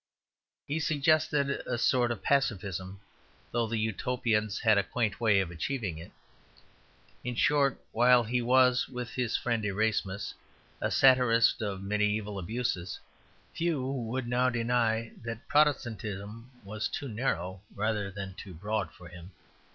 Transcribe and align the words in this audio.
He 0.65 0.79
suggested 0.79 1.51
a 1.67 1.77
sort 1.77 2.09
of 2.11 2.23
pacifism 2.23 3.01
though 3.51 3.67
the 3.67 3.77
Utopians 3.77 4.57
had 4.61 4.79
a 4.79 4.83
quaint 4.83 5.21
way 5.21 5.39
of 5.39 5.51
achieving 5.51 5.99
it. 5.99 6.11
In 7.23 7.35
short, 7.35 7.79
while 7.91 8.23
he 8.23 8.41
was, 8.41 8.89
with 8.89 9.11
his 9.11 9.37
friend 9.37 9.63
Erasmus, 9.63 10.33
a 10.81 10.89
satirist 10.89 11.61
of 11.61 11.81
mediæval 11.81 12.39
abuses, 12.39 12.97
few 13.53 13.79
would 13.85 14.27
now 14.27 14.49
deny 14.49 15.11
that 15.23 15.47
Protestantism 15.47 16.49
would 16.63 16.81
be 16.81 16.85
too 16.91 17.07
narrow 17.07 17.61
rather 17.75 18.09
than 18.09 18.33
too 18.33 18.55
broad 18.55 18.91
for 18.91 19.07
him. 19.07 19.29